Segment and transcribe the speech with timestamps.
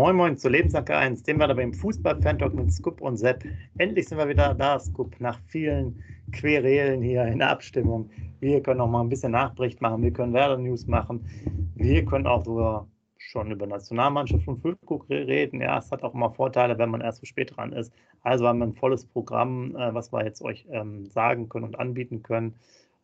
[0.00, 3.44] Moin Moin zu Lebenssache 1, dem wir beim Fußball-Fan-Talk mit Scoop und Sepp.
[3.76, 6.02] Endlich sind wir wieder da, Scoop, nach vielen
[6.32, 8.08] Querelen hier in der Abstimmung.
[8.40, 11.26] Wir können auch mal ein bisschen Nachbericht machen, wir können Werder-News machen,
[11.74, 12.88] wir können auch sogar
[13.18, 15.60] schon über Nationalmannschaft und Füllkrug reden.
[15.60, 17.92] Ja, es hat auch immer Vorteile, wenn man erst so spät dran ist.
[18.22, 21.78] Also haben wir ein volles Programm, äh, was wir jetzt euch ähm, sagen können und
[21.78, 22.54] anbieten können.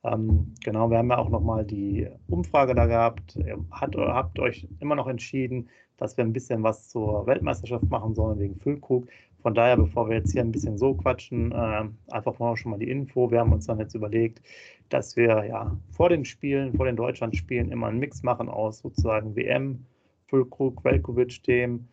[0.02, 3.38] Ähm, genau, wir haben ja auch nochmal die Umfrage da gehabt.
[3.70, 8.56] Habt euch immer noch entschieden, dass wir ein bisschen was zur Weltmeisterschaft machen sollen wegen
[8.56, 9.09] Füllkrug.
[9.42, 12.78] Von daher, bevor wir jetzt hier ein bisschen so quatschen, äh, einfach mal schon mal
[12.78, 13.30] die Info.
[13.30, 14.42] Wir haben uns dann jetzt überlegt,
[14.88, 19.37] dass wir ja vor den Spielen, vor den Deutschlandspielen immer einen Mix machen aus sozusagen
[19.37, 19.84] WM,
[20.27, 21.88] Füllkrug, Velkovic-Themen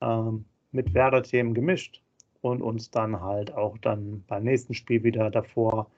[0.00, 2.02] ähm, mit Werder-Themen gemischt
[2.40, 5.90] und uns dann halt auch dann beim nächsten Spiel wieder davor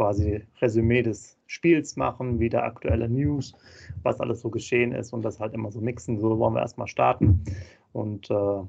[0.00, 3.52] quasi Resümee des Spiels machen, wieder aktuelle News,
[4.02, 6.18] was alles so geschehen ist und das halt immer so mixen.
[6.18, 7.44] So wollen wir erstmal starten
[7.92, 8.62] und äh,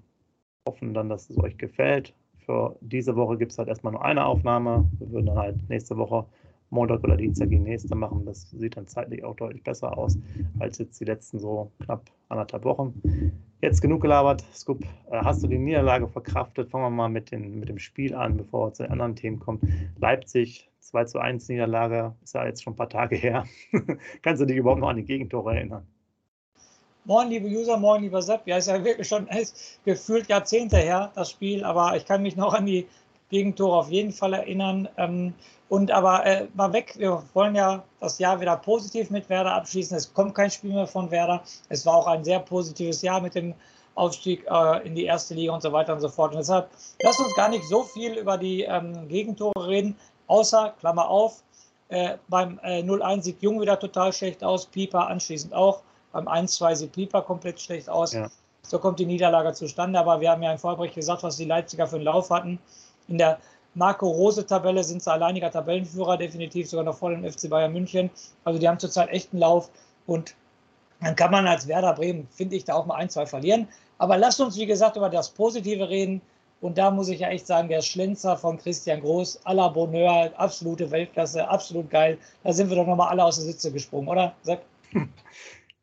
[0.67, 2.13] hoffen dann, dass es euch gefällt.
[2.45, 4.89] Für diese Woche gibt es halt erstmal nur eine Aufnahme.
[4.99, 6.25] Wir würden dann halt nächste Woche
[6.69, 8.25] Montag oder Dienstag die nächste machen.
[8.25, 10.17] Das sieht dann zeitlich auch deutlich besser aus
[10.59, 13.41] als jetzt die letzten so knapp anderthalb Wochen.
[13.61, 14.43] Jetzt genug gelabert.
[14.55, 16.71] Scoop, äh, hast du die Niederlage verkraftet?
[16.71, 19.39] Fangen wir mal mit, den, mit dem Spiel an, bevor wir zu den anderen Themen
[19.39, 19.93] kommen.
[19.99, 23.45] Leipzig 2 zu 1 Niederlage, ist ja jetzt schon ein paar Tage her.
[24.23, 25.85] Kannst du dich überhaupt noch an die Gegentore erinnern?
[27.05, 28.47] Moin, liebe User, moin, lieber Sepp.
[28.47, 32.35] Ja, ist ja wirklich schon ist gefühlt Jahrzehnte her, das Spiel, aber ich kann mich
[32.35, 32.87] noch an die
[33.31, 34.87] Gegentore auf jeden Fall erinnern.
[34.97, 35.33] Ähm,
[35.69, 39.97] und aber äh, mal weg, wir wollen ja das Jahr wieder positiv mit Werder abschließen.
[39.97, 41.41] Es kommt kein Spiel mehr von Werder.
[41.69, 43.55] Es war auch ein sehr positives Jahr mit dem
[43.95, 46.31] Aufstieg äh, in die erste Liga und so weiter und so fort.
[46.31, 46.69] Und deshalb
[47.01, 49.95] lasst uns gar nicht so viel über die ähm, Gegentore reden.
[50.27, 51.41] Außer, Klammer auf,
[51.89, 55.81] äh, beim äh, 0-1 sieht Jung wieder total schlecht aus, Pieper anschließend auch.
[56.11, 58.13] Beim 1-2 sieht Pieper komplett schlecht aus.
[58.13, 58.29] Ja.
[58.61, 60.00] So kommt die Niederlage zustande.
[60.00, 62.59] Aber wir haben ja im Vorbericht gesagt, was die Leipziger für einen Lauf hatten.
[63.11, 63.39] In der
[63.75, 68.09] Marco-Rose-Tabelle sind sie alleiniger Tabellenführer, definitiv sogar noch vor dem FC Bayern München.
[68.45, 69.69] Also die haben zurzeit echt einen Lauf.
[70.07, 70.33] Und
[71.01, 73.67] dann kann man als Werder Bremen, finde ich, da auch mal ein, zwei verlieren.
[73.97, 76.21] Aber lasst uns, wie gesagt, über das Positive reden.
[76.61, 80.31] Und da muss ich ja echt sagen, der Schlenzer von Christian Groß, à la Bonheur,
[80.38, 82.17] absolute Weltklasse, absolut geil.
[82.44, 84.33] Da sind wir doch nochmal alle aus der Sitze gesprungen, oder?
[84.44, 84.61] Sag.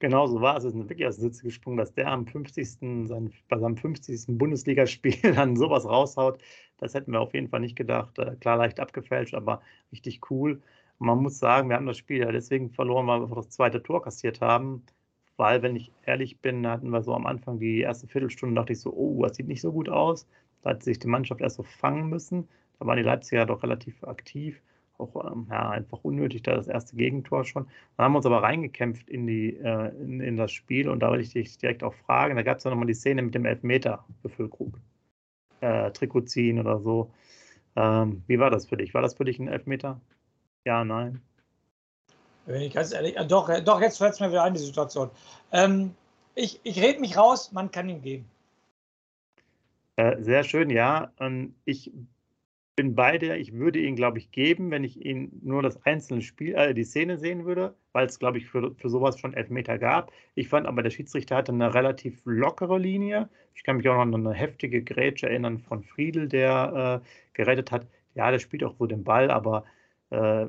[0.01, 0.63] Genau so war es.
[0.63, 2.71] Es ist wirklich aus der Sitze gesprungen, dass der am 50.
[3.09, 4.39] Sein, bei seinem 50.
[4.39, 6.39] Bundesligaspiel dann sowas raushaut.
[6.79, 8.19] Das hätten wir auf jeden Fall nicht gedacht.
[8.19, 9.61] Äh, klar, leicht abgefälscht, aber
[9.93, 10.63] richtig cool.
[10.99, 14.03] man muss sagen, wir haben das Spiel ja deswegen verloren, weil wir das zweite Tor
[14.03, 14.85] kassiert haben.
[15.37, 18.81] Weil, wenn ich ehrlich bin, hatten wir so am Anfang die erste Viertelstunde, dachte ich
[18.81, 20.27] so, oh, das sieht nicht so gut aus.
[20.63, 22.49] Da hat sich die Mannschaft erst so fangen müssen.
[22.79, 24.61] Da waren die Leipziger doch relativ aktiv.
[24.99, 27.69] Auch ähm, ja, einfach unnötig, da das erste Gegentor schon.
[27.97, 31.13] Dann haben wir uns aber reingekämpft in, die, äh, in, in, das Spiel und da
[31.13, 32.35] will ich dich direkt auch fragen.
[32.35, 34.81] Da gab es ja nochmal die Szene mit dem Elfmeter für Füllkrug.
[35.61, 37.11] Äh, Trikot ziehen oder so.
[37.77, 38.95] Ähm, wie war das für dich?
[38.95, 40.01] War das für dich ein Elfmeter?
[40.65, 41.23] Ja, nein.
[42.47, 45.11] Wenn ich ganz ehrlich, doch, äh, doch, jetzt fällt es mir wieder ein, die Situation.
[45.53, 45.95] Ähm,
[46.35, 48.29] ich ich rede mich raus, man kann ihn geben.
[49.97, 51.11] Äh, sehr schön, ja.
[51.65, 51.93] ich
[52.79, 53.37] bin bei dir.
[53.37, 56.85] Ich würde ihn, glaube ich, geben, wenn ich ihn nur das einzelne Spiel, äh, die
[56.85, 60.13] Szene sehen würde, weil es, glaube ich, für, für sowas schon Elfmeter gab.
[60.37, 63.29] Ich fand aber, der Schiedsrichter hatte eine relativ lockere Linie.
[63.57, 67.73] Ich kann mich auch noch an eine heftige Grätsche erinnern von Friedel, der äh, gerettet
[67.73, 67.89] hat.
[68.15, 69.65] Ja, der spielt auch so den Ball, aber
[70.11, 70.47] äh,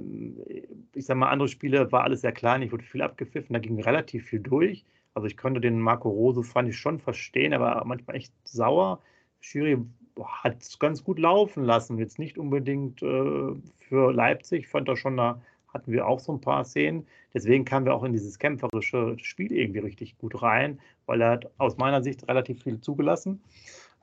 [0.94, 2.62] ich sage mal, andere Spiele war alles sehr klein.
[2.62, 4.85] Ich wurde viel abgepfiffen, da ging relativ viel durch.
[5.16, 9.01] Also ich konnte den Marco Rose, fand ich schon verstehen, er war manchmal echt sauer.
[9.39, 9.79] Schiri
[10.25, 11.97] hat es ganz gut laufen lassen.
[11.97, 15.41] Jetzt nicht unbedingt äh, für Leipzig, fand er schon, da
[15.74, 17.07] hatten wir auch so ein paar Szenen.
[17.34, 21.52] Deswegen kamen wir auch in dieses kämpferische Spiel irgendwie richtig gut rein, weil er hat
[21.57, 23.41] aus meiner Sicht relativ viel zugelassen.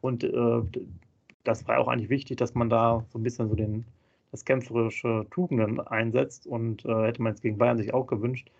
[0.00, 0.62] Und äh,
[1.44, 3.84] das war auch eigentlich wichtig, dass man da so ein bisschen so den,
[4.30, 6.46] das kämpferische Tugenden einsetzt.
[6.46, 8.50] Und äh, hätte man es gegen Bayern sich auch gewünscht.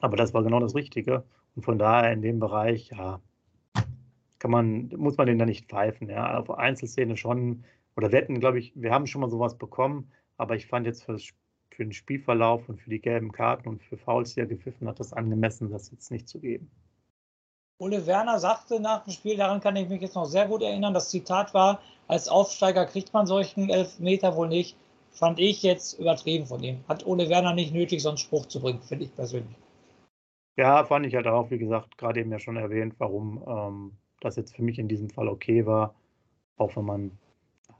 [0.00, 1.24] Aber das war genau das Richtige.
[1.54, 3.20] Und von daher in dem Bereich, ja,
[4.42, 6.10] kann man, muss man den da nicht pfeifen.
[6.10, 6.36] Ja.
[6.36, 7.62] Auf Einzelszene schon,
[7.96, 11.04] oder wir hätten, glaube ich, wir haben schon mal sowas bekommen, aber ich fand jetzt
[11.04, 14.88] für, für den Spielverlauf und für die gelben Karten und für Fouls, die er gepfiffen
[14.88, 16.68] hat, das angemessen, das jetzt nicht zu geben.
[17.78, 20.92] Ole Werner sagte nach dem Spiel, daran kann ich mich jetzt noch sehr gut erinnern,
[20.92, 24.76] das Zitat war, als Aufsteiger kriegt man solchen Elfmeter wohl nicht.
[25.12, 26.82] Fand ich jetzt übertrieben von ihm.
[26.88, 29.56] Hat Ole Werner nicht nötig, so einen Spruch zu bringen, finde ich persönlich.
[30.56, 34.36] Ja, fand ich halt auch, wie gesagt, gerade eben ja schon erwähnt, warum ähm, das
[34.36, 35.94] jetzt für mich in diesem Fall okay war.
[36.56, 37.10] Auch wenn man.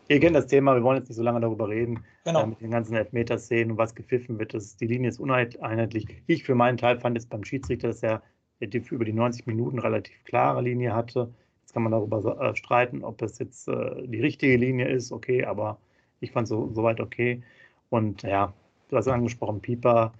[0.08, 2.42] Ihr kennt das Thema, wir wollen jetzt nicht so lange darüber reden, genau.
[2.42, 4.52] äh, mit den ganzen Elfmeterszenen und was gepfiffen wird.
[4.52, 6.06] Das, die Linie ist uneinheitlich.
[6.26, 8.22] Ich für meinen Teil fand jetzt beim Schiedsrichter, dass er
[8.60, 11.32] über die 90 Minuten relativ klare Linie hatte.
[11.62, 15.44] Jetzt kann man darüber äh, streiten, ob es jetzt äh, die richtige Linie ist, okay,
[15.44, 15.78] aber
[16.20, 17.42] ich fand es so, soweit okay.
[17.90, 18.52] Und ja,
[18.88, 20.12] du hast angesprochen, Pieper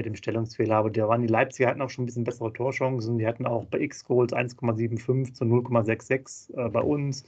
[0.00, 3.18] mit dem Stellungsfehler, aber da waren die Leipziger hatten auch schon ein bisschen bessere Torchancen.
[3.18, 7.24] Die hatten auch bei X-Goals 1,75 zu 0,66 äh, bei uns,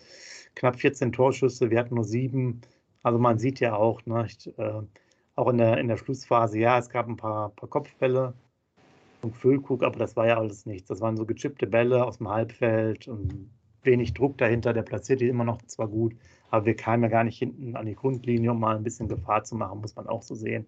[0.55, 2.63] knapp 14 Torschüsse, wir hatten nur sieben.
[3.03, 4.81] Also man sieht ja auch, ne, ich, äh,
[5.35, 8.33] auch in der, in der Schlussphase, ja, es gab ein paar, paar Kopfbälle
[9.21, 10.89] und Füllkrug, aber das war ja alles nichts.
[10.89, 13.51] Das waren so gechippte Bälle aus dem Halbfeld und
[13.83, 14.73] wenig Druck dahinter.
[14.73, 16.15] Der platziert die immer noch zwar gut,
[16.51, 19.45] aber wir kamen ja gar nicht hinten an die Grundlinie, um mal ein bisschen Gefahr
[19.45, 20.67] zu machen, muss man auch so sehen.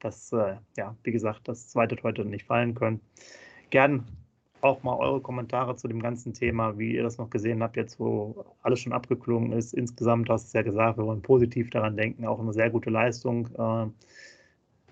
[0.00, 3.00] Dass, äh, ja, wie gesagt, das zweite heute nicht fallen können.
[3.70, 4.04] Gern
[4.60, 7.98] auch mal eure Kommentare zu dem ganzen Thema, wie ihr das noch gesehen habt, jetzt
[8.00, 9.74] wo alles schon abgeklungen ist.
[9.74, 12.90] Insgesamt hast du es ja gesagt, wir wollen positiv daran denken, auch eine sehr gute
[12.90, 13.86] Leistung äh,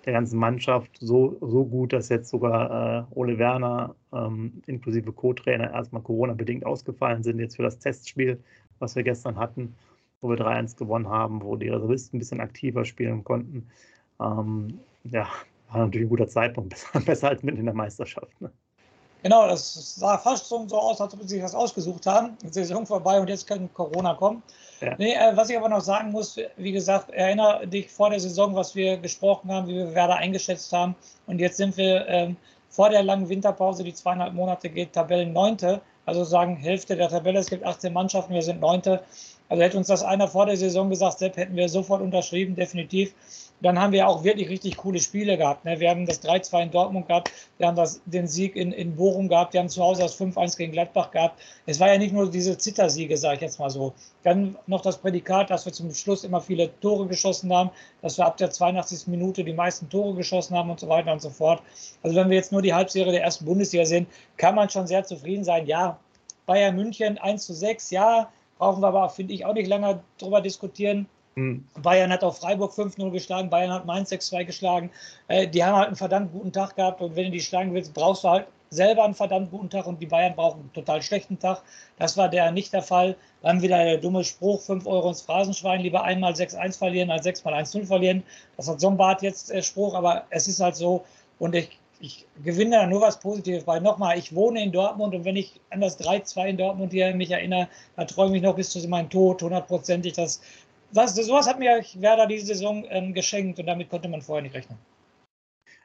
[0.05, 0.99] der ganzen Mannschaft.
[1.01, 7.23] So, so gut, dass jetzt sogar äh, Ole Werner ähm, inklusive Co-Trainer erstmal Corona-bedingt ausgefallen
[7.23, 8.43] sind, jetzt für das Testspiel,
[8.79, 9.75] was wir gestern hatten,
[10.21, 13.69] wo wir 3-1 gewonnen haben, wo die Reservisten ein bisschen aktiver spielen konnten.
[14.21, 15.29] Ähm, ja,
[15.71, 18.41] war natürlich ein guter Zeitpunkt, besser, besser als mitten in der Meisterschaft.
[18.41, 18.51] Ne?
[19.23, 22.37] Genau, das sah fast so, aus, als ob sie sich das ausgesucht haben.
[22.43, 24.43] Jetzt ist die Saison vorbei und jetzt kann Corona kommen.
[24.83, 24.95] Ja.
[24.99, 28.55] Nee, äh, was ich aber noch sagen muss, wie gesagt, erinnere dich vor der Saison,
[28.55, 30.95] was wir gesprochen haben, wie wir Werder eingeschätzt haben.
[31.27, 32.37] Und jetzt sind wir ähm,
[32.69, 35.81] vor der langen Winterpause, die zweieinhalb Monate geht, Tabellen Neunte.
[36.05, 39.03] Also sagen Hälfte der Tabelle, es gibt 18 Mannschaften, wir sind Neunte.
[39.49, 43.15] Also hätte uns das einer vor der Saison gesagt, Sepp, hätten wir sofort unterschrieben, definitiv
[43.65, 45.65] dann haben wir auch wirklich richtig coole Spiele gehabt.
[45.65, 45.81] Ne?
[45.81, 49.29] Wir haben das 3-2 in Dortmund gehabt, wir haben das, den Sieg in, in Bochum
[49.29, 51.41] gehabt, wir haben zu Hause das 5-1 gegen Gladbach gehabt.
[51.65, 53.95] Es war ja nicht nur diese Zittersiege, sage ich jetzt mal so.
[54.23, 57.71] Dann noch das Prädikat, dass wir zum Schluss immer viele Tore geschossen haben,
[58.03, 59.07] dass wir ab der 82.
[59.07, 61.63] Minute die meisten Tore geschossen haben und so weiter und so fort.
[62.03, 64.07] Also wenn wir jetzt nur die Halbserie der ersten Bundesliga sehen,
[64.37, 65.67] kann man schon sehr zufrieden sein.
[65.67, 65.99] Ja,
[66.45, 68.29] Bayern München 1 zu 6, ja,
[68.59, 71.07] brauchen wir aber, finde ich, auch nicht lange drüber diskutieren.
[71.37, 71.65] Mhm.
[71.83, 74.91] Bayern hat auch Freiburg 5-0 geschlagen, Bayern hat Mainz 6-2 geschlagen.
[75.29, 77.93] Äh, die haben halt einen verdammt guten Tag gehabt und wenn du die schlagen willst,
[77.95, 81.39] brauchst du halt selber einen verdammt guten Tag und die Bayern brauchen einen total schlechten
[81.39, 81.63] Tag.
[81.99, 83.17] Das war der nicht der Fall.
[83.43, 87.45] Dann wieder der dumme Spruch, 5 Euro ins Phrasenschwein, lieber einmal 6-1 verlieren als 6
[87.45, 88.23] mal 1-0 verlieren.
[88.57, 91.05] Das hat so ein Bart jetzt der Spruch, aber es ist halt so
[91.39, 95.25] und ich, ich gewinne da nur was Positives, weil nochmal, ich wohne in Dortmund und
[95.25, 98.71] wenn ich an das 3-2 in Dortmund hier mich erinnere, da träume ich noch bis
[98.71, 100.41] zu meinem Tod hundertprozentig, dass
[100.95, 104.55] was, sowas hat mir Werder diese Saison ähm, geschenkt und damit konnte man vorher nicht
[104.55, 104.79] rechnen.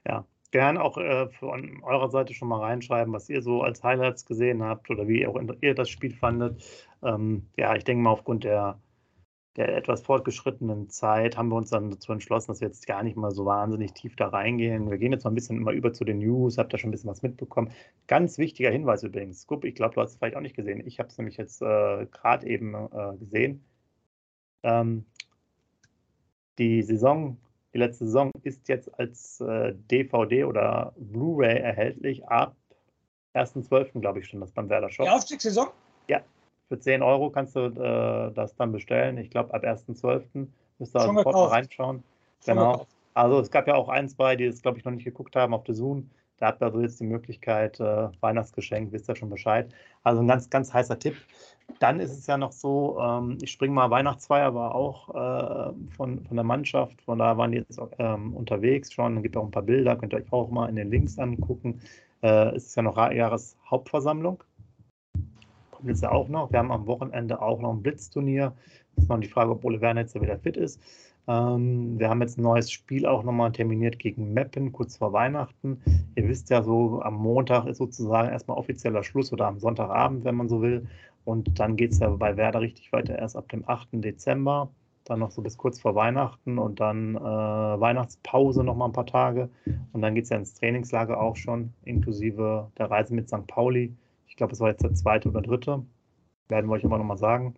[0.08, 4.26] Ja, gern auch äh, von eurer Seite schon mal reinschreiben, was ihr so als Highlights
[4.26, 6.64] gesehen habt oder wie auch ihr das Spiel fandet.
[7.04, 8.80] Ähm, ja, ich denke mal, aufgrund der,
[9.56, 13.18] der etwas fortgeschrittenen Zeit haben wir uns dann dazu entschlossen, dass wir jetzt gar nicht
[13.18, 14.90] mal so wahnsinnig tief da reingehen.
[14.90, 16.92] Wir gehen jetzt mal ein bisschen immer über zu den News, habt ihr schon ein
[16.92, 17.72] bisschen was mitbekommen.
[18.08, 20.86] Ganz wichtiger Hinweis übrigens, Scoop, ich glaube, du hast es vielleicht auch nicht gesehen.
[20.86, 23.64] Ich habe es nämlich jetzt äh, gerade eben äh, gesehen.
[24.64, 25.06] Ähm,
[26.58, 27.38] die Saison,
[27.74, 32.56] die letzte Saison ist jetzt als äh, DVD oder Blu-ray erhältlich ab
[33.36, 34.00] 1.12.
[34.02, 35.06] glaube ich schon, das beim Werder Shop.
[35.06, 35.68] Die Aufstiegssaison?
[36.08, 36.22] Ja,
[36.68, 39.18] für 10 Euro kannst du äh, das dann bestellen.
[39.18, 40.48] Ich glaube, ab 1.12.
[40.80, 42.04] müsst ihr sofort mal reinschauen.
[42.44, 42.72] Schon genau.
[42.74, 42.96] Gekauft.
[43.14, 45.54] Also es gab ja auch ein, zwei, die es, glaube ich, noch nicht geguckt haben
[45.54, 46.10] auf der Zoom.
[46.40, 49.74] Da habt ihr also jetzt die Möglichkeit, äh, Weihnachtsgeschenk, wisst ihr schon Bescheid.
[50.04, 51.16] Also ein ganz, ganz heißer Tipp.
[51.80, 56.24] Dann ist es ja noch so, ähm, ich springe mal Weihnachtsfeier, war auch äh, von,
[56.26, 59.16] von der Mannschaft, von da waren die jetzt ähm, unterwegs schon.
[59.16, 61.20] Dann gibt es auch ein paar Bilder, könnt ihr euch auch mal in den Links
[61.20, 61.82] angucken.
[62.22, 64.44] Äh, es ist ja noch Jahreshauptversammlung.
[65.72, 66.52] Kommt jetzt ja auch noch.
[66.52, 68.54] Wir haben am Wochenende auch noch ein Blitzturnier.
[69.00, 70.80] Ist noch die Frage, ob Ole Werner jetzt wieder fit ist.
[71.28, 75.80] Ähm, wir haben jetzt ein neues Spiel auch nochmal terminiert gegen Meppen, kurz vor Weihnachten.
[76.16, 80.36] Ihr wisst ja so, am Montag ist sozusagen erstmal offizieller Schluss oder am Sonntagabend, wenn
[80.36, 80.88] man so will.
[81.26, 83.90] Und dann geht es ja bei Werder richtig weiter erst ab dem 8.
[83.94, 84.72] Dezember.
[85.06, 89.50] Dann noch so bis kurz vor Weihnachten und dann äh, Weihnachtspause nochmal ein paar Tage.
[89.94, 93.46] Und dann geht es ja ins Trainingslager auch schon, inklusive der Reise mit St.
[93.48, 93.96] Pauli.
[94.28, 95.84] Ich glaube, es war jetzt der zweite oder dritte.
[96.48, 97.56] Werden wir euch immer nochmal sagen.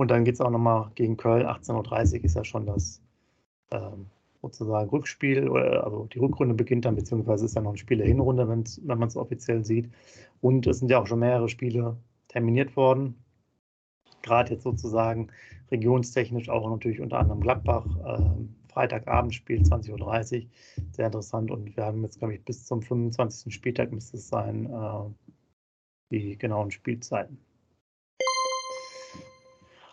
[0.00, 1.44] Und dann geht es auch nochmal gegen Köln.
[1.44, 3.02] 18.30 Uhr ist ja schon das
[3.70, 4.06] ähm,
[4.40, 8.48] sozusagen Rückspiel, also die Rückrunde beginnt dann, beziehungsweise ist ja noch ein Spiel der Hinrunde,
[8.48, 8.64] wenn
[8.98, 9.90] man es offiziell sieht.
[10.40, 13.14] Und es sind ja auch schon mehrere Spiele terminiert worden.
[14.22, 15.28] Gerade jetzt sozusagen
[15.70, 20.48] regionstechnisch auch natürlich unter anderem Gladbach, äh, Freitagabendspiel 20.30 Uhr.
[20.92, 21.50] Sehr interessant.
[21.50, 23.52] Und wir haben jetzt, glaube ich, bis zum 25.
[23.52, 25.10] Spieltag müsste es sein, äh,
[26.10, 27.36] die genauen Spielzeiten.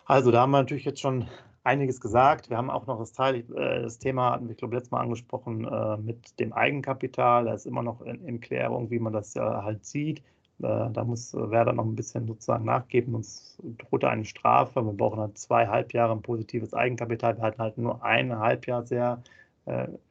[0.08, 1.28] Also da haben wir natürlich jetzt schon
[1.64, 2.48] einiges gesagt.
[2.48, 5.66] Wir haben auch noch das, Teil, äh, das Thema, hatten wir, glaube letztes Mal angesprochen,
[5.66, 7.44] äh, mit dem Eigenkapital.
[7.44, 10.20] Da ist immer noch in, Klärung, wie man das halt sieht.
[10.62, 13.14] Äh, da muss Werder noch ein bisschen sozusagen nachgeben.
[13.14, 14.82] Uns droht eine Strafe.
[14.82, 17.36] Wir brauchen halt zweieinhalb Jahre ein positives Eigenkapital.
[17.36, 19.22] Wir hatten halt nur eineinhalb Jahre sehr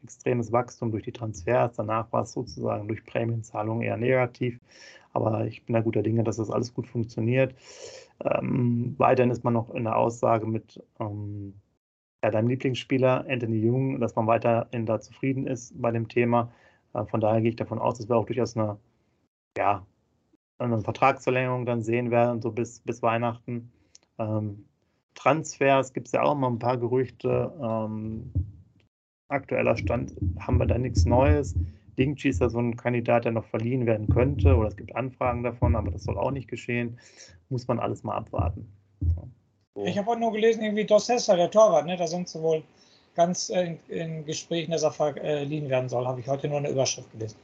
[0.04, 1.78] extremes Wachstum durch die Transfers.
[1.78, 4.60] Danach war es sozusagen durch Prämienzahlungen eher negativ.
[5.14, 7.56] Aber ich bin da guter Dinge, dass das alles gut funktioniert.
[8.24, 11.54] Ähm, weiterhin ist man noch in der Aussage mit ähm,
[12.24, 16.52] ja, deinem Lieblingsspieler Anthony Jung, dass man weiterhin da zufrieden ist bei dem Thema.
[16.94, 18.78] Äh, von daher gehe ich davon aus, dass wir auch durchaus eine,
[19.58, 19.86] ja,
[20.58, 23.72] eine Vertragsverlängerung dann sehen werden, so bis, bis Weihnachten.
[24.18, 24.66] Ähm,
[25.14, 27.54] Transfers gibt es ja auch immer ein paar Gerüchte.
[27.62, 28.32] Ähm,
[29.30, 31.56] aktueller Stand haben wir da nichts Neues.
[31.98, 35.44] Dingchi ist ja so ein Kandidat, der noch verliehen werden könnte, oder es gibt Anfragen
[35.44, 37.00] davon, aber das soll auch nicht geschehen.
[37.50, 38.72] Muss man alles mal abwarten.
[39.76, 39.86] So.
[39.86, 41.98] Ich habe auch nur gelesen, irgendwie Dos Hessa, der Torwart, ne?
[41.98, 42.64] da sind sie wohl
[43.16, 46.06] ganz äh, in, in Gesprächen, dass er verliehen werden soll.
[46.06, 47.38] Habe ich heute nur eine Überschrift gelesen.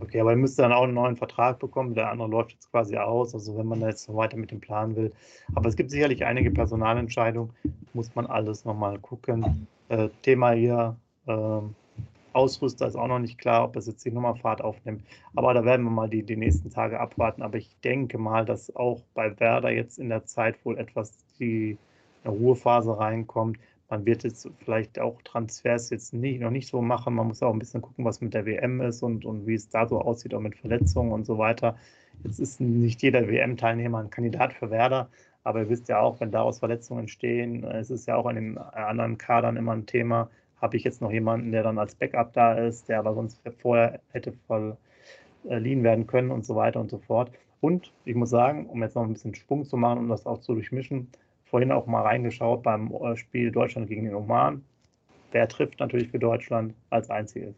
[0.00, 1.94] Okay, aber er müsste dann auch einen neuen Vertrag bekommen.
[1.94, 4.60] Der andere läuft jetzt quasi aus, also wenn man da jetzt noch weiter mit dem
[4.60, 5.12] Plan will.
[5.54, 7.52] Aber es gibt sicherlich einige Personalentscheidungen,
[7.92, 9.68] muss man alles nochmal gucken.
[9.88, 10.96] Äh, Thema hier,
[11.28, 11.60] äh,
[12.34, 15.04] Ausrüster ist auch noch nicht klar, ob das jetzt die Nummerfahrt aufnimmt.
[15.34, 17.42] Aber da werden wir mal die, die nächsten Tage abwarten.
[17.42, 21.78] Aber ich denke mal, dass auch bei Werder jetzt in der Zeit wohl etwas die
[22.24, 23.58] eine Ruhephase reinkommt.
[23.90, 27.14] Man wird jetzt vielleicht auch Transfers jetzt nicht, noch nicht so machen.
[27.14, 29.68] Man muss auch ein bisschen gucken, was mit der WM ist und, und wie es
[29.68, 31.76] da so aussieht, auch mit Verletzungen und so weiter.
[32.24, 35.08] Jetzt ist nicht jeder WM-Teilnehmer ein Kandidat für Werder,
[35.44, 38.58] aber ihr wisst ja auch, wenn daraus Verletzungen entstehen, es ist ja auch in den
[38.58, 40.30] anderen Kadern immer ein Thema.
[40.62, 44.00] Habe ich jetzt noch jemanden, der dann als Backup da ist, der aber sonst vorher
[44.12, 47.30] hätte verliehen werden können und so weiter und so fort.
[47.60, 50.40] Und ich muss sagen, um jetzt noch ein bisschen Sprung zu machen, um das auch
[50.40, 51.10] zu durchmischen,
[51.44, 54.64] vorhin auch mal reingeschaut beim äh, Spiel Deutschland gegen den Oman.
[55.32, 57.54] Wer trifft natürlich für Deutschland als einziges?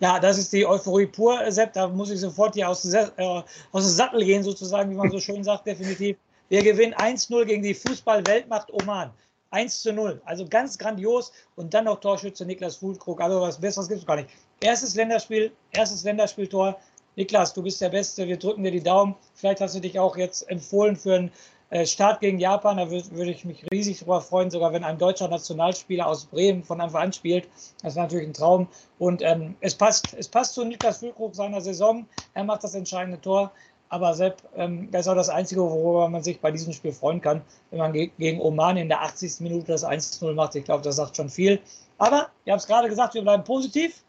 [0.00, 1.72] Ja, das ist die Euphorie pur, Sepp.
[1.72, 5.20] Da muss ich sofort hier aus, äh, aus dem Sattel gehen, sozusagen, wie man so
[5.20, 6.16] schön sagt, definitiv.
[6.48, 9.10] Wir gewinnen 1-0 gegen die Fußball-Weltmacht Oman.
[9.54, 10.20] 1 zu 0.
[10.24, 11.32] Also ganz grandios.
[11.56, 13.20] Und dann noch Torschütze Niklas Fulkrug.
[13.20, 14.28] Also was Besseres gibt es gar nicht.
[14.60, 16.78] Erstes Länderspiel, erstes Länderspieltor.
[17.16, 18.26] Niklas, du bist der Beste.
[18.26, 19.14] Wir drücken dir die Daumen.
[19.34, 21.32] Vielleicht hast du dich auch jetzt empfohlen für ein
[21.70, 25.26] äh, Start gegen Japan, da würde ich mich riesig darüber freuen, sogar wenn ein deutscher
[25.26, 27.48] Nationalspieler aus Bremen von Anfang an spielt.
[27.82, 28.68] Das wäre natürlich ein Traum.
[28.98, 32.06] Und ähm, es passt, es passt zu Niklas Füllkrug seiner Saison.
[32.34, 33.50] Er macht das entscheidende Tor.
[33.94, 37.20] Aber Sepp, ähm, das ist auch das Einzige, worüber man sich bei diesem Spiel freuen
[37.20, 39.38] kann, wenn man ge gegen Oman in der 80.
[39.38, 40.56] Minute das 1-0 macht.
[40.56, 41.60] Ich glaube, das sagt schon viel.
[41.98, 44.02] Aber, ihr habt es gerade gesagt, wir bleiben positiv.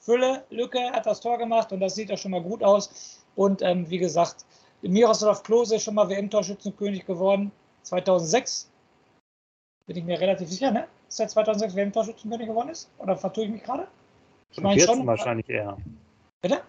[0.00, 3.24] Fülle, Lücke hat das Tor gemacht und das sieht auch schon mal gut aus.
[3.34, 4.44] Und ähm, wie gesagt,
[4.82, 7.50] Miroslav Klose ist schon mal WM-Torschützenkönig geworden.
[7.84, 8.70] 2006.
[9.86, 10.88] Bin ich mir relativ sicher, ne?
[11.08, 12.90] Ist er 2006 WM-Torschützenkönig geworden ist?
[12.98, 13.88] Oder vertue ich mich gerade?
[14.50, 15.06] Ich meine schon.
[15.06, 15.78] wahrscheinlich eher.
[16.42, 16.60] Bitte?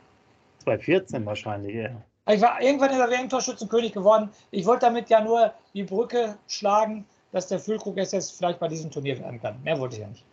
[0.59, 2.01] 2014 wahrscheinlich eher.
[2.27, 4.29] Ich war irgendwann in der WM-Torschützenkönig geworden.
[4.51, 8.91] Ich wollte damit ja nur die Brücke schlagen, dass der Füllkrug jetzt vielleicht bei diesem
[8.91, 9.61] Turnier werden kann.
[9.63, 10.23] Mehr wollte ich ja nicht.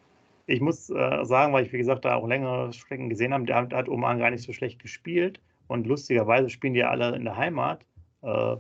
[0.47, 3.57] Ich muss äh, sagen, weil ich, wie gesagt, da auch längere Strecken gesehen habe, der
[3.57, 5.41] hat Oman gar nicht so schlecht gespielt.
[5.67, 7.85] Und lustigerweise spielen die alle in der Heimat.
[8.23, 8.57] Äh,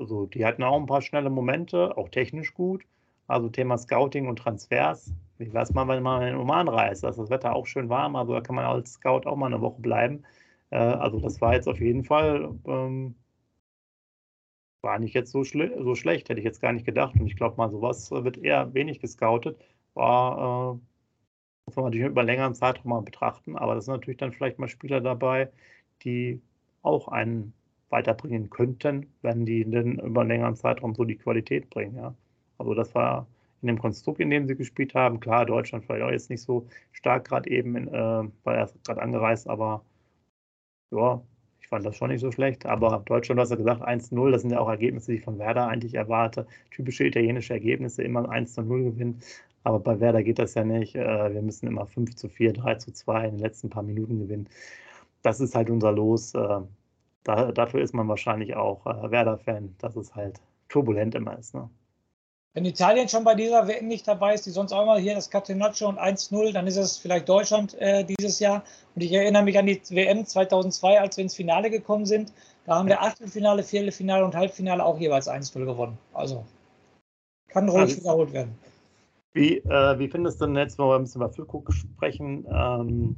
[0.00, 2.84] also die hatten auch ein paar schnelle Momente, auch technisch gut.
[3.28, 5.12] Also Thema Scouting und Transfers.
[5.38, 7.04] Wie weiß man, wenn man in Oman reist?
[7.04, 9.46] Da ist das Wetter auch schön warm, also da kann man als Scout auch mal
[9.46, 10.24] eine Woche bleiben.
[10.72, 13.14] Äh, also das war jetzt auf jeden Fall, ähm,
[14.82, 17.14] war nicht jetzt so, so, schlecht, hätte ich jetzt gar nicht gedacht.
[17.14, 19.58] Und ich glaube mal, sowas wird eher wenig gescoutet.
[19.94, 20.80] War, äh,
[21.66, 24.68] muss man natürlich über längeren Zeitraum mal betrachten, aber das sind natürlich dann vielleicht mal
[24.68, 25.50] Spieler dabei,
[26.02, 26.40] die
[26.82, 27.52] auch einen
[27.90, 31.96] weiterbringen könnten, wenn die denn über einen längeren Zeitraum so die Qualität bringen.
[31.96, 32.14] Ja.
[32.58, 33.26] Also das war
[33.60, 35.20] in dem Konstrukt, in dem sie gespielt haben.
[35.20, 39.02] Klar, Deutschland vielleicht auch jetzt nicht so stark gerade eben, in, äh, weil er gerade
[39.02, 39.84] angereist, aber
[40.92, 41.22] ja,
[41.60, 42.66] ich fand das schon nicht so schlecht.
[42.66, 45.38] Aber Deutschland, du hast ja gesagt, 1-0, das sind ja auch Ergebnisse, die ich von
[45.38, 46.46] Werder eigentlich erwarte.
[46.70, 49.20] Typische italienische Ergebnisse, immer 1-0 gewinnen.
[49.64, 50.94] Aber bei Werder geht das ja nicht.
[50.96, 54.20] Äh, wir müssen immer 5 zu 4, 3 zu 2 in den letzten paar Minuten
[54.20, 54.48] gewinnen
[55.22, 56.34] das ist halt unser Los.
[56.34, 56.60] Äh,
[57.24, 61.54] da, dafür ist man wahrscheinlich auch äh, Werder-Fan, dass es halt turbulent immer ist.
[61.54, 61.70] Ne?
[62.54, 65.30] Wenn Italien schon bei dieser WM nicht dabei ist, die sonst auch immer hier das
[65.30, 68.62] Catenaccio und 1-0, dann ist es vielleicht Deutschland äh, dieses Jahr.
[68.94, 72.32] Und ich erinnere mich an die WM 2002, als wir ins Finale gekommen sind.
[72.66, 75.96] Da haben wir Achtelfinale, Viertelfinale und Halbfinale auch jeweils 1-0 gewonnen.
[76.12, 76.44] Also
[77.48, 78.58] kann ruhig also, wiederholt werden.
[79.32, 83.16] Wie, äh, wie findest du denn jetzt, wenn wir ein bisschen über Füllkrug sprechen, ähm,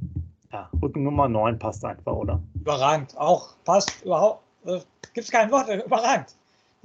[0.51, 2.41] ja, Rückennummer 9 passt einfach, oder?
[2.53, 3.17] Überragend.
[3.17, 4.43] Auch passt überhaupt.
[4.65, 4.79] Äh,
[5.13, 6.35] Gibt es kein Wort, überragend.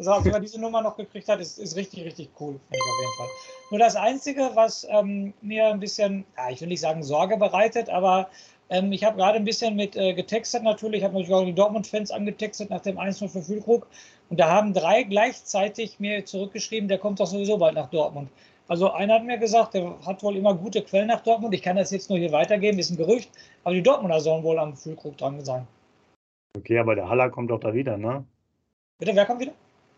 [0.04, 3.00] Dass er diese Nummer noch gekriegt hat, ist, ist richtig, richtig cool, finde ich auf
[3.00, 3.28] jeden Fall.
[3.71, 7.90] Nur das Einzige, was ähm, mir ein bisschen, ja, ich will nicht sagen Sorge bereitet,
[7.90, 8.28] aber
[8.71, 11.52] ähm, ich habe gerade ein bisschen mit äh, getextet natürlich, ich habe natürlich auch die
[11.52, 13.87] Dortmund-Fans angetextet nach dem 1-0 für Füllkrug
[14.30, 18.30] und da haben drei gleichzeitig mir zurückgeschrieben, der kommt doch sowieso bald nach Dortmund.
[18.69, 21.52] Also einer hat mir gesagt, der hat wohl immer gute Quellen nach Dortmund.
[21.54, 23.28] Ich kann das jetzt nur hier weitergeben, ist ein Gerücht,
[23.64, 25.66] aber die Dortmunder sollen wohl am Füllkrug dran sein.
[26.57, 28.25] Okay, aber der Haller kommt doch da wieder, ne?
[28.99, 29.52] Bitte, wer kommt wieder?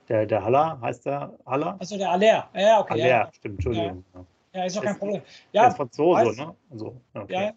[0.08, 1.76] Der, der Haller, heißt der Haller?
[1.78, 2.48] Also der Aller.
[2.54, 2.94] Ja, okay.
[2.94, 3.30] Aller, ja.
[3.32, 4.04] stimmt, Entschuldigung.
[4.14, 5.22] Ja, ja ist doch kein Problem.
[5.52, 6.54] Ja, Ja, ist Franzose, weiß- ne?
[6.70, 7.32] Also, okay.
[7.32, 7.52] ja,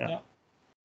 [0.00, 0.10] Ja.
[0.10, 0.22] ja.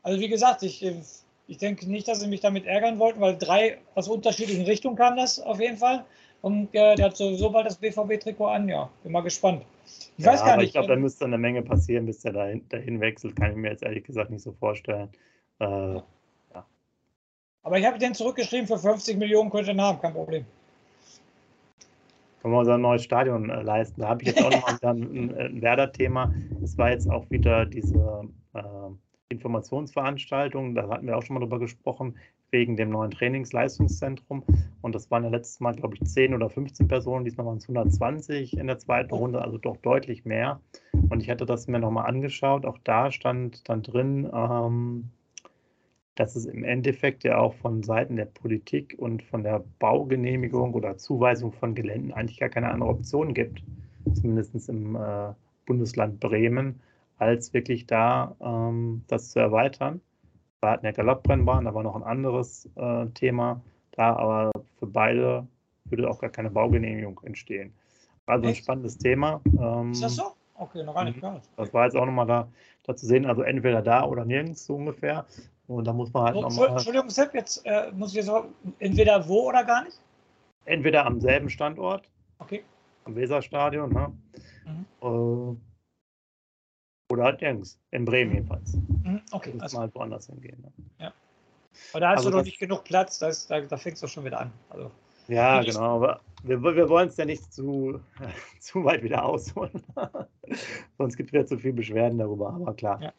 [0.02, 1.02] Also wie gesagt, ich, äh,
[1.48, 5.18] ich denke nicht, dass sie mich damit ärgern wollten, weil drei aus unterschiedlichen Richtungen kam
[5.18, 6.06] das auf jeden Fall.
[6.42, 8.70] Und äh, der hat sowieso bald das BVB-Trikot an.
[8.70, 9.66] Ja, bin mal gespannt.
[10.18, 10.68] Ich Ja, weiß gar aber nicht.
[10.68, 13.36] Ich glaube, da ähm, müsste eine Menge passieren, bis der dahin, dahin wechselt.
[13.36, 15.10] Kann ich mir jetzt ehrlich gesagt nicht so vorstellen.
[15.60, 16.00] Äh,
[17.62, 20.46] aber ich habe den zurückgeschrieben, für 50 Millionen könnte er haben, kein Problem.
[22.42, 24.02] Können wir unser neues Stadion äh, leisten.
[24.02, 26.34] Da habe ich jetzt auch nochmal ein, ein Werder-Thema.
[26.64, 28.62] Es war jetzt auch wieder diese äh,
[29.30, 32.16] Informationsveranstaltung, da hatten wir auch schon mal drüber gesprochen,
[32.52, 34.44] wegen dem neuen Trainingsleistungszentrum.
[34.82, 37.70] Und das waren ja letztes Mal, glaube ich, 10 oder 15 Personen, diesmal waren es
[37.70, 40.60] 120 in der zweiten Runde, also doch deutlich mehr.
[41.10, 42.66] Und ich hatte das mir nochmal angeschaut.
[42.66, 45.12] Auch da stand dann drin, ähm,
[46.20, 50.98] dass es im Endeffekt ja auch von Seiten der Politik und von der Baugenehmigung oder
[50.98, 53.64] Zuweisung von Geländen eigentlich gar keine andere Option gibt,
[54.14, 55.32] zumindest im äh,
[55.66, 56.82] Bundesland Bremen,
[57.20, 60.02] als wirklich da ähm, das zu erweitern.
[60.60, 63.62] Wir hatten ja Galoppbrennbahn, da war noch ein anderes äh, Thema
[63.92, 65.48] da, aber für beide
[65.86, 67.72] würde auch gar keine Baugenehmigung entstehen.
[68.26, 68.64] Also ein Echt?
[68.64, 69.40] spannendes Thema.
[69.58, 70.24] Ähm, Ist das so?
[70.56, 71.22] Okay, noch gar nicht Mhm.
[71.22, 71.44] gehört.
[71.56, 72.50] das war jetzt auch nochmal da,
[72.84, 75.26] da zu sehen, also entweder da oder nirgends so ungefähr.
[75.70, 78.46] Und da muss man halt So, nochmal Entschuldigung, Sepp, jetzt äh, muss ich jetzt auch,
[78.80, 80.00] entweder wo oder gar nicht?
[80.66, 82.10] entweder am selben Standort,
[82.40, 82.64] Okay.
[83.06, 84.12] am Weserstadion, ne?
[84.66, 84.86] Mhm.
[85.02, 85.56] Äh,
[87.12, 88.74] oder halt nirgends, in Bremen jedenfalls.
[88.74, 90.62] Mhm, Okay, Da muss also, man halt woanders hingehen.
[90.62, 91.14] Ne?
[91.92, 94.26] aber da hast also du noch nicht genug Platz, das, da, da fängst du schon
[94.26, 94.52] wieder an.
[94.70, 94.92] Also,
[95.28, 98.00] Ja, genau, aber wir, wir wollen es ja nicht zu,
[98.60, 99.84] zu weit wieder ausholen.
[100.98, 103.02] Sonst gibt es wieder zu viel Beschwerden darüber, aber klar.
[103.02, 103.14] Ja.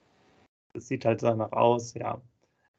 [0.75, 2.21] Es sieht halt danach aus, ja.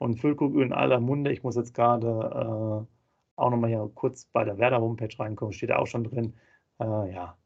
[0.01, 4.43] Und Füllkrug in aller Munde, ich muss jetzt gerade äh, auch nochmal hier kurz bei
[4.43, 6.33] der Werder-Homepage reinkommen, steht da auch schon drin.
[6.79, 7.37] Äh, ja,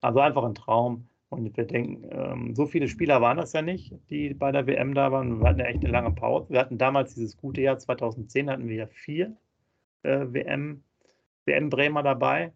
[0.00, 1.06] also einfach ein Traum.
[1.28, 4.92] Und wir denken, ähm, so viele Spieler waren das ja nicht, die bei der WM
[4.96, 5.38] da waren.
[5.38, 6.50] Wir hatten ja echt eine lange Pause.
[6.50, 9.36] Wir hatten damals dieses gute Jahr 2010, hatten wir ja vier
[10.02, 10.82] äh, WM,
[11.44, 12.52] WM-Bremer dabei.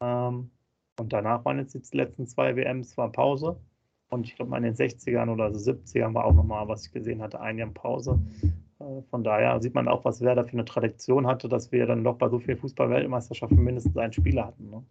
[0.00, 0.50] Ähm,
[0.98, 3.60] und danach waren jetzt die letzten zwei WMs, war Pause.
[4.08, 7.20] Und ich glaube, in den 60ern oder so 70ern war auch nochmal, was ich gesehen
[7.20, 8.18] hatte, ein Jahr Pause.
[8.80, 12.04] Äh, von daher sieht man auch, was Werder für eine Tradition hatte, dass wir dann
[12.04, 14.70] doch bei so vielen Fußball-Weltmeisterschaften mindestens einen Spieler hatten.
[14.70, 14.84] Ne?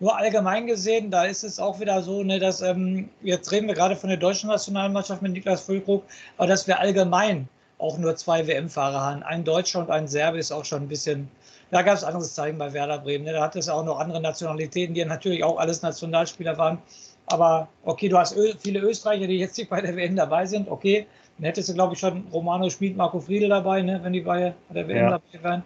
[0.00, 3.74] nur allgemein gesehen, da ist es auch wieder so, ne, dass ähm, jetzt reden wir
[3.74, 6.04] gerade von der deutschen Nationalmannschaft mit Niklas Füllkrug,
[6.36, 9.22] aber dass wir allgemein auch nur zwei WM-Fahrer haben.
[9.22, 11.28] Ein Deutscher und ein Serbe ist auch schon ein bisschen.
[11.70, 13.24] Da gab es anderes Zeichen bei Werder Bremen.
[13.24, 13.32] Ne?
[13.32, 16.78] Da hat es auch noch andere Nationalitäten, die natürlich auch alles Nationalspieler waren.
[17.26, 20.68] Aber okay, du hast viele Österreicher, die jetzt nicht bei der WM dabei sind.
[20.68, 21.06] Okay,
[21.38, 24.00] dann hättest du, glaube ich, schon Romano Schmid, Marco Friedl dabei, ne?
[24.02, 25.10] wenn die bei der WM Ja.
[25.10, 25.62] dabei wären.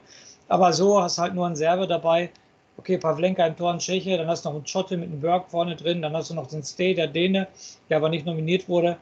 [0.49, 2.31] Aber so hast du halt nur einen Serbe dabei.
[2.79, 5.51] Okay, Pavlenka im Tor, ein Tscheche, dann hast du noch einen Schotte mit einem Berg
[5.51, 7.49] vorne drin, dann hast du noch den Stay, der Däne,
[7.91, 8.97] der aber nicht nominiert wurde.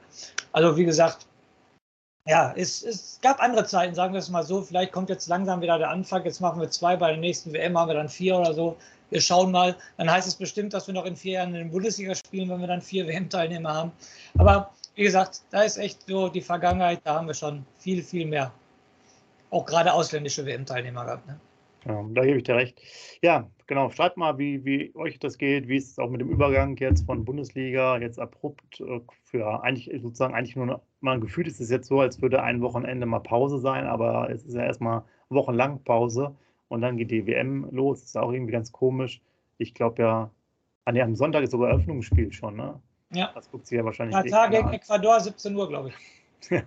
[0.52, 1.26] Also wie gesagt,
[2.26, 4.61] ja, es, es gab andere Zeiten, sagen wir es mal so.
[4.61, 6.24] Vielleicht kommt jetzt langsam wieder der Anfang.
[6.24, 8.76] Jetzt machen wir zwei, bei der nächsten WM haben wir dann vier oder so.
[9.11, 9.76] Wir schauen mal.
[9.96, 12.61] Dann heißt es bestimmt, dass wir noch in vier Jahren in der Bundesliga spielen, wenn
[12.61, 13.92] wir dann vier WM-Teilnehmer haben.
[14.38, 18.26] Aber wie gesagt, da ist echt so die Vergangenheit, da haben wir schon viel, viel
[18.26, 18.52] mehr.
[19.50, 21.26] Auch gerade ausländische WM-Teilnehmer gehabt.
[21.26, 21.38] Ne?
[21.87, 22.80] Ja, da gebe ich dir recht.
[23.22, 23.90] Ja, genau.
[23.90, 27.24] Schreibt mal, wie, wie euch das geht, wie es auch mit dem Übergang jetzt von
[27.24, 32.00] Bundesliga jetzt abrupt äh, für eigentlich sozusagen eigentlich nur mal gefühlt ist es jetzt so,
[32.00, 36.35] als würde ein Wochenende mal Pause sein, aber es ist ja erstmal wochenlang Pause
[36.68, 38.02] und dann geht die WM los.
[38.02, 39.20] ist ja auch irgendwie ganz komisch.
[39.59, 40.30] Ich glaube ja,
[40.87, 42.80] ah, nee, am Sonntag ist sogar Eröffnungsspiel schon, ne?
[43.16, 43.31] Ja.
[43.35, 44.74] Das guckt sich ja wahrscheinlich Katar keiner gegen an.
[44.74, 45.94] Ecuador, 17 Uhr, glaube ich.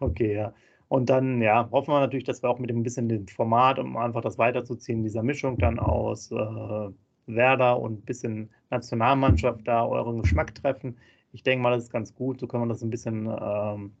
[0.00, 0.52] Okay, ja.
[0.88, 3.96] Und dann, ja, hoffen wir natürlich, dass wir auch mit dem bisschen dem Format, um
[3.96, 6.88] einfach das weiterzuziehen, dieser Mischung dann aus äh,
[7.26, 10.96] Werder und bisschen Nationalmannschaft da euren Geschmack treffen.
[11.32, 12.40] Ich denke mal, das ist ganz gut.
[12.40, 13.92] So können wir das ein bisschen ähm,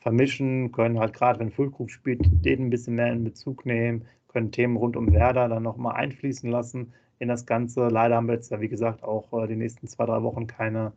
[0.00, 4.52] vermischen, können halt gerade, wenn Füllkrug spielt, den ein bisschen mehr in Bezug nehmen, können
[4.52, 7.88] Themen rund um Werder dann nochmal einfließen lassen in das Ganze.
[7.88, 10.92] Leider haben wir jetzt ja, wie gesagt, auch äh, die nächsten zwei, drei Wochen keine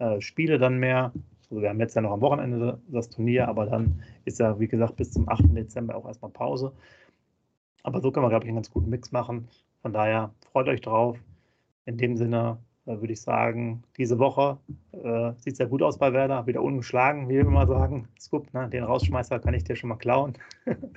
[0.00, 1.12] äh, Spiele dann mehr.
[1.50, 4.68] Also wir haben jetzt ja noch am Wochenende das Turnier, aber dann ist ja, wie
[4.68, 5.56] gesagt, bis zum 8.
[5.56, 6.72] Dezember auch erstmal Pause.
[7.82, 9.48] Aber so können wir, glaube ich, einen ganz guten Mix machen.
[9.82, 11.18] Von daher freut euch drauf.
[11.86, 14.58] In dem Sinne äh, würde ich sagen, diese Woche
[14.92, 16.46] äh, sieht sehr gut aus bei Werder.
[16.46, 18.08] Wieder ungeschlagen, wie wir immer sagen.
[18.18, 18.68] Scoop, ne?
[18.68, 20.34] den Rausschmeißer kann ich dir schon mal klauen.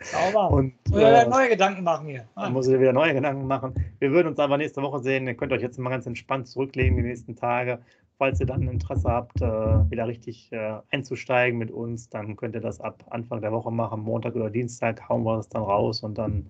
[0.02, 0.52] Sauber.
[0.52, 2.28] Und, äh, neue Gedanken machen hier.
[2.36, 2.50] Ah.
[2.50, 3.74] Muss ich wieder neue Gedanken machen.
[4.00, 5.28] Wir würden uns aber nächste Woche sehen.
[5.28, 7.80] Ihr könnt euch jetzt mal ganz entspannt zurücklegen die nächsten Tage.
[8.18, 12.62] Falls ihr dann Interesse habt, äh, wieder richtig äh, einzusteigen mit uns, dann könnt ihr
[12.62, 14.02] das ab Anfang der Woche machen.
[14.02, 16.50] Montag oder Dienstag hauen wir das dann raus und dann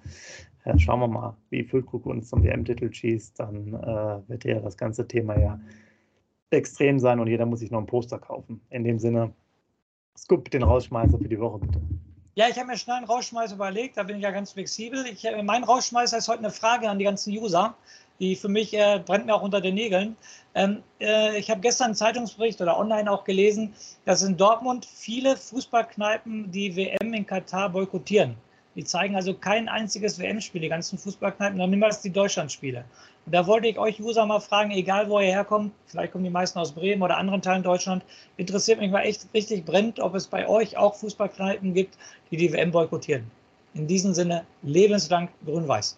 [0.65, 4.77] ja, schauen wir mal, wie Füllkrug uns zum WM-Titel schießt, dann äh, wird ja das
[4.77, 5.59] ganze Thema ja
[6.51, 8.61] extrem sein und jeder muss sich noch ein Poster kaufen.
[8.69, 9.33] In dem Sinne,
[10.17, 11.81] Scoop den Rausschmeißer für die Woche bitte.
[12.35, 15.05] Ja, ich habe mir schnell einen Rausschmeißer überlegt, da bin ich ja ganz flexibel.
[15.05, 17.75] Ich, äh, mein Rausschmeißer ist heute eine Frage an die ganzen User,
[18.19, 20.15] die für mich äh, brennt mir auch unter den Nägeln.
[20.55, 23.73] Ähm, äh, ich habe gestern einen Zeitungsbericht oder online auch gelesen,
[24.05, 28.35] dass in Dortmund viele Fußballkneipen die WM in Katar boykottieren.
[28.75, 32.83] Die zeigen also kein einziges WM-Spiel, die ganzen Fußballkneipen, dann niemals die Deutschlandspiele.
[33.25, 36.29] Und da wollte ich euch User mal fragen, egal wo ihr herkommt, vielleicht kommen die
[36.31, 38.03] meisten aus Bremen oder anderen Teilen Deutschland,
[38.37, 41.97] interessiert mich mal echt richtig brennt, ob es bei euch auch Fußballkneipen gibt,
[42.31, 43.29] die die WM boykottieren.
[43.75, 45.97] In diesem Sinne, lebenslang grün-weiß.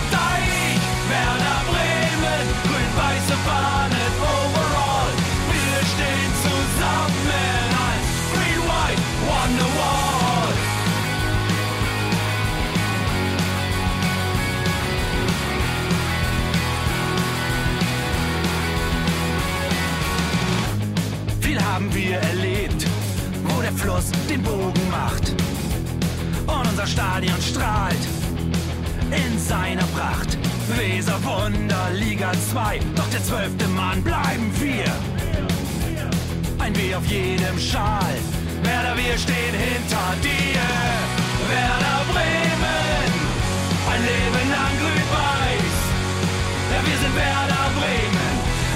[32.21, 34.85] Liga 2, doch der zwölfte Mann bleiben wir.
[36.59, 38.13] Ein W auf jedem Schal,
[38.61, 40.61] Werder, wir stehen hinter dir.
[41.49, 43.09] Werder Bremen,
[43.89, 45.77] ein Leben lang grün-weiß.
[46.69, 48.33] Ja, wir sind Werder Bremen,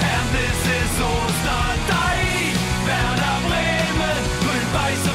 [0.10, 2.58] and this is Osterdeich.
[2.90, 5.14] Werder Bremen, grün-weiße